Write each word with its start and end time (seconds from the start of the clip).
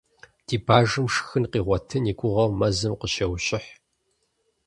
Ди 0.45 0.55
бажэм 0.65 1.07
шхын 1.15 1.45
къигъуэтын 1.51 2.03
и 2.11 2.13
гугъэу 2.19 2.51
мэзым 2.59 2.93
къыщеущыхь. 2.99 3.69